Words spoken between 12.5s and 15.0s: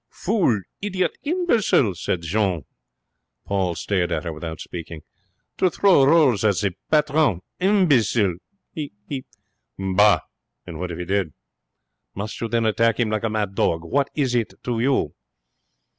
attack him like a mad dog? What is it to